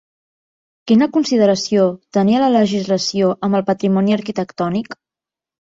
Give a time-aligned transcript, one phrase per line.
[0.91, 1.85] Quina consideració
[2.19, 5.01] tenia la legislació amb el patrimoni arquitectònic?